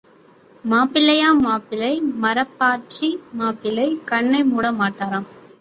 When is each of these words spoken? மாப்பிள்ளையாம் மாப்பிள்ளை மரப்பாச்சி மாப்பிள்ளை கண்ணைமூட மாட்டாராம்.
மாப்பிள்ளையாம் 0.63 1.41
மாப்பிள்ளை 1.41 1.91
மரப்பாச்சி 2.23 3.09
மாப்பிள்ளை 3.33 3.87
கண்ணைமூட 4.11 4.71
மாட்டாராம். 4.81 5.29